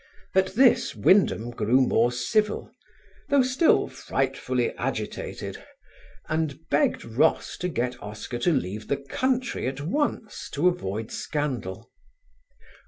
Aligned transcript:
At 0.33 0.55
this 0.55 0.95
Wyndham 0.95 1.51
grew 1.51 1.79
more 1.81 2.11
civil, 2.11 2.73
though 3.29 3.43
still 3.43 3.87
"frightfully 3.87 4.71
agitated," 4.71 5.63
and 6.27 6.59
begged 6.71 7.05
Ross 7.05 7.55
to 7.57 7.67
get 7.69 8.01
Oscar 8.01 8.39
to 8.39 8.51
leave 8.51 8.87
the 8.87 8.97
country 8.97 9.67
at 9.67 9.79
once 9.81 10.49
to 10.53 10.67
avoid 10.67 11.11
scandal. 11.11 11.91